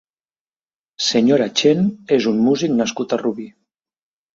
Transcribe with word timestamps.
senyora 1.09 1.49
Chen 1.63 1.85
és 2.19 2.31
un 2.35 2.43
músic 2.49 2.77
nascut 2.83 3.19
a 3.19 3.25
Rubí. 3.27 3.51